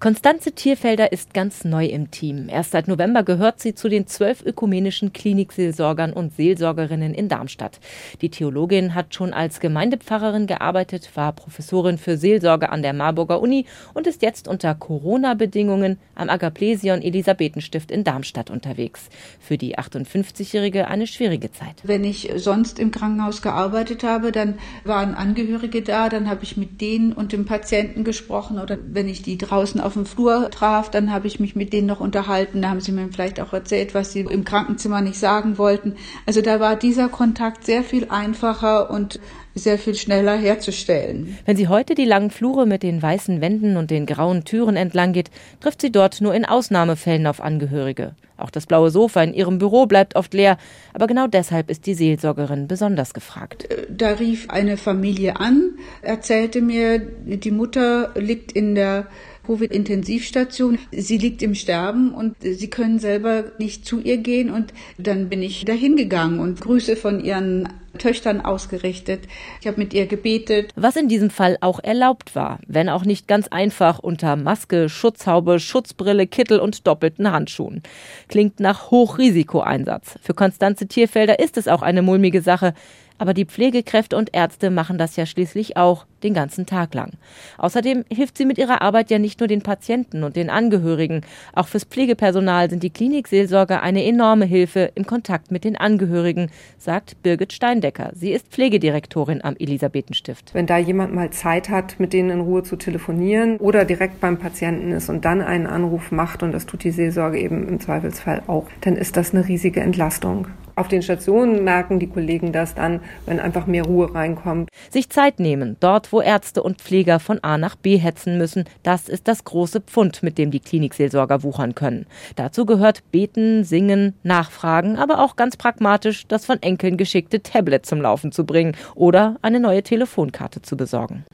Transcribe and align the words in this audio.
Konstanze 0.00 0.52
Tierfelder 0.52 1.12
ist 1.12 1.34
ganz 1.34 1.62
neu 1.62 1.84
im 1.84 2.10
Team. 2.10 2.48
Erst 2.48 2.70
seit 2.70 2.88
November 2.88 3.22
gehört 3.22 3.60
sie 3.60 3.74
zu 3.74 3.90
den 3.90 4.06
zwölf 4.06 4.42
ökumenischen 4.42 5.12
Klinikseelsorgern 5.12 6.14
und 6.14 6.34
Seelsorgerinnen 6.34 7.12
in 7.12 7.28
Darmstadt. 7.28 7.80
Die 8.22 8.30
Theologin 8.30 8.94
hat 8.94 9.14
schon 9.14 9.34
als 9.34 9.60
Gemeindepfarrerin 9.60 10.46
gearbeitet, 10.46 11.10
war 11.16 11.34
Professorin 11.34 11.98
für 11.98 12.16
Seelsorge 12.16 12.70
an 12.70 12.80
der 12.80 12.94
Marburger 12.94 13.42
Uni 13.42 13.66
und 13.92 14.06
ist 14.06 14.22
jetzt 14.22 14.48
unter 14.48 14.74
Corona-Bedingungen 14.74 15.98
am 16.14 16.30
Agaplesion 16.30 17.02
Elisabethenstift 17.02 17.90
in 17.90 18.02
Darmstadt 18.02 18.48
unterwegs. 18.48 19.10
Für 19.38 19.58
die 19.58 19.78
58-Jährige 19.78 20.88
eine 20.88 21.06
schwierige 21.06 21.52
Zeit. 21.52 21.82
Wenn 21.82 22.04
ich 22.04 22.32
sonst 22.36 22.78
im 22.78 22.90
Krankenhaus 22.90 23.42
gearbeitet 23.42 24.02
habe, 24.02 24.32
dann 24.32 24.60
waren 24.82 25.14
Angehörige 25.14 25.82
da, 25.82 26.08
dann 26.08 26.30
habe 26.30 26.42
ich 26.44 26.56
mit 26.56 26.80
denen 26.80 27.12
und 27.12 27.32
dem 27.32 27.44
Patienten 27.44 28.02
gesprochen 28.02 28.58
oder 28.58 28.78
wenn 28.82 29.06
ich 29.06 29.20
die 29.20 29.36
draußen 29.36 29.78
auf 29.78 29.89
auf 29.90 29.94
dem 29.94 30.06
Flur 30.06 30.52
traf, 30.52 30.88
dann 30.88 31.12
habe 31.12 31.26
ich 31.26 31.40
mich 31.40 31.56
mit 31.56 31.72
denen 31.72 31.88
noch 31.88 31.98
unterhalten. 31.98 32.62
Da 32.62 32.70
haben 32.70 32.80
sie 32.80 32.92
mir 32.92 33.08
vielleicht 33.08 33.40
auch 33.40 33.52
erzählt, 33.52 33.92
was 33.92 34.12
sie 34.12 34.20
im 34.20 34.44
Krankenzimmer 34.44 35.00
nicht 35.00 35.18
sagen 35.18 35.58
wollten. 35.58 35.96
Also 36.26 36.42
da 36.42 36.60
war 36.60 36.76
dieser 36.76 37.08
Kontakt 37.08 37.66
sehr 37.66 37.82
viel 37.82 38.06
einfacher 38.08 38.88
und 38.88 39.18
sehr 39.56 39.78
viel 39.78 39.96
schneller 39.96 40.36
herzustellen. 40.36 41.36
Wenn 41.44 41.56
sie 41.56 41.66
heute 41.66 41.96
die 41.96 42.04
langen 42.04 42.30
Flure 42.30 42.66
mit 42.66 42.84
den 42.84 43.02
weißen 43.02 43.40
Wänden 43.40 43.76
und 43.76 43.90
den 43.90 44.06
grauen 44.06 44.44
Türen 44.44 44.76
entlang 44.76 45.12
geht, 45.12 45.32
trifft 45.58 45.80
sie 45.80 45.90
dort 45.90 46.20
nur 46.20 46.34
in 46.36 46.44
Ausnahmefällen 46.44 47.26
auf 47.26 47.40
Angehörige. 47.40 48.14
Auch 48.36 48.50
das 48.50 48.66
blaue 48.66 48.90
Sofa 48.90 49.22
in 49.22 49.34
ihrem 49.34 49.58
Büro 49.58 49.86
bleibt 49.86 50.16
oft 50.16 50.32
leer, 50.32 50.56
aber 50.94 51.06
genau 51.06 51.26
deshalb 51.26 51.68
ist 51.68 51.86
die 51.86 51.94
Seelsorgerin 51.94 52.68
besonders 52.68 53.12
gefragt. 53.12 53.68
Da 53.90 54.10
rief 54.12 54.48
eine 54.48 54.76
Familie 54.76 55.38
an, 55.38 55.72
erzählte 56.00 56.62
mir, 56.62 57.00
die 57.00 57.50
Mutter 57.50 58.12
liegt 58.14 58.52
in 58.52 58.74
der 58.74 59.06
Covid-Intensivstation. 59.50 60.78
Sie 60.92 61.18
liegt 61.18 61.42
im 61.42 61.56
Sterben 61.56 62.14
und 62.14 62.36
sie 62.40 62.70
können 62.70 63.00
selber 63.00 63.46
nicht 63.58 63.84
zu 63.84 63.98
ihr 63.98 64.18
gehen. 64.18 64.50
Und 64.50 64.72
dann 64.96 65.28
bin 65.28 65.42
ich 65.42 65.64
dahin 65.64 65.96
gegangen 65.96 66.38
und 66.38 66.60
Grüße 66.60 66.94
von 66.94 67.24
ihren 67.24 67.68
Töchtern 67.98 68.40
ausgerichtet. 68.40 69.24
Ich 69.60 69.66
habe 69.66 69.78
mit 69.78 69.92
ihr 69.94 70.06
gebetet. 70.06 70.72
Was 70.76 70.96
in 70.96 71.08
diesem 71.08 71.30
Fall 71.30 71.56
auch 71.60 71.80
erlaubt 71.80 72.34
war, 72.34 72.58
wenn 72.66 72.88
auch 72.88 73.04
nicht 73.04 73.28
ganz 73.28 73.48
einfach 73.48 73.98
unter 73.98 74.36
Maske, 74.36 74.88
Schutzhaube, 74.88 75.60
Schutzbrille, 75.60 76.26
Kittel 76.26 76.60
und 76.60 76.86
doppelten 76.86 77.30
Handschuhen. 77.30 77.82
Klingt 78.28 78.60
nach 78.60 78.90
Hochrisikoeinsatz. 78.90 80.18
Für 80.22 80.34
Konstanze 80.34 80.86
Tierfelder 80.86 81.38
ist 81.38 81.56
es 81.56 81.68
auch 81.68 81.82
eine 81.82 82.02
mulmige 82.02 82.42
Sache. 82.42 82.74
Aber 83.20 83.34
die 83.34 83.44
Pflegekräfte 83.44 84.16
und 84.16 84.34
Ärzte 84.34 84.70
machen 84.70 84.96
das 84.96 85.14
ja 85.16 85.26
schließlich 85.26 85.76
auch 85.76 86.06
den 86.22 86.32
ganzen 86.32 86.64
Tag 86.64 86.94
lang. 86.94 87.12
Außerdem 87.58 88.06
hilft 88.10 88.38
sie 88.38 88.46
mit 88.46 88.56
ihrer 88.56 88.80
Arbeit 88.80 89.10
ja 89.10 89.18
nicht 89.18 89.40
nur 89.40 89.46
den 89.46 89.60
Patienten 89.60 90.24
und 90.24 90.36
den 90.36 90.48
Angehörigen. 90.48 91.20
Auch 91.52 91.68
fürs 91.68 91.84
Pflegepersonal 91.84 92.70
sind 92.70 92.82
die 92.82 92.88
Klinikseelsorger 92.88 93.82
eine 93.82 94.06
enorme 94.06 94.46
Hilfe 94.46 94.90
im 94.94 95.06
Kontakt 95.06 95.50
mit 95.50 95.64
den 95.64 95.76
Angehörigen, 95.76 96.50
sagt 96.78 97.22
Birgit 97.22 97.52
Steindecker. 97.80 98.10
Sie 98.14 98.32
ist 98.32 98.48
Pflegedirektorin 98.48 99.42
am 99.42 99.56
Elisabethenstift. 99.58 100.54
Wenn 100.54 100.66
da 100.66 100.76
jemand 100.76 101.14
mal 101.14 101.30
Zeit 101.30 101.70
hat, 101.70 101.98
mit 101.98 102.12
denen 102.12 102.30
in 102.30 102.40
Ruhe 102.40 102.62
zu 102.62 102.76
telefonieren 102.76 103.56
oder 103.56 103.84
direkt 103.84 104.20
beim 104.20 104.38
Patienten 104.38 104.92
ist 104.92 105.08
und 105.08 105.24
dann 105.24 105.40
einen 105.40 105.66
Anruf 105.66 106.12
macht, 106.12 106.42
und 106.42 106.52
das 106.52 106.66
tut 106.66 106.84
die 106.84 106.90
Seelsorge 106.90 107.38
eben 107.38 107.66
im 107.68 107.80
Zweifelsfall 107.80 108.42
auch, 108.46 108.66
dann 108.82 108.96
ist 108.96 109.16
das 109.16 109.34
eine 109.34 109.48
riesige 109.48 109.80
Entlastung. 109.80 110.48
Auf 110.76 110.88
den 110.88 111.02
Stationen 111.02 111.64
merken 111.64 111.98
die 111.98 112.06
Kollegen 112.06 112.52
das 112.52 112.74
dann, 112.74 113.00
wenn 113.26 113.40
einfach 113.40 113.66
mehr 113.66 113.84
Ruhe 113.84 114.14
reinkommt. 114.14 114.68
Sich 114.90 115.10
Zeit 115.10 115.40
nehmen, 115.40 115.76
dort, 115.80 116.12
wo 116.12 116.20
Ärzte 116.20 116.62
und 116.62 116.80
Pfleger 116.80 117.20
von 117.20 117.38
A 117.42 117.58
nach 117.58 117.76
B 117.76 117.96
hetzen 117.96 118.38
müssen, 118.38 118.64
das 118.82 119.08
ist 119.08 119.28
das 119.28 119.44
große 119.44 119.80
Pfund, 119.80 120.22
mit 120.22 120.38
dem 120.38 120.50
die 120.50 120.60
Klinikseelsorger 120.60 121.42
wuchern 121.42 121.74
können. 121.74 122.06
Dazu 122.36 122.66
gehört 122.66 123.02
Beten, 123.10 123.64
Singen, 123.64 124.14
Nachfragen, 124.22 124.96
aber 124.96 125.20
auch 125.20 125.36
ganz 125.36 125.56
pragmatisch 125.56 126.26
das 126.26 126.46
von 126.46 126.62
Enkeln 126.62 126.96
geschickte 126.96 127.42
Tablet 127.42 127.86
zum 127.86 128.00
Laufen 128.00 128.32
zu 128.32 128.44
bringen 128.44 128.76
oder 128.94 129.36
eine 129.42 129.60
neue 129.60 129.82
Telefonkarte 129.82 130.62
zu 130.62 130.76
besorgen. 130.76 131.24